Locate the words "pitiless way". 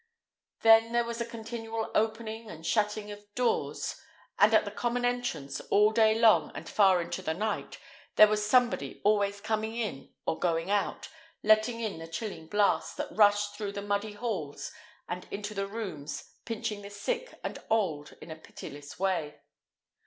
18.35-19.39